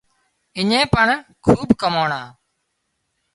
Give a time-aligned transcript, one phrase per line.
[0.57, 1.07] اڃين پڻ
[1.45, 2.21] کوٻ ڪماڻا